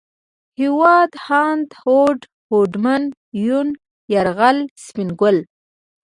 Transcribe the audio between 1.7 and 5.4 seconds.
هوډ، هوډمن، يون، يرغل، سپين ګل